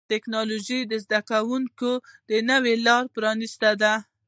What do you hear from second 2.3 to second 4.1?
نوي لارې پرانستې دي.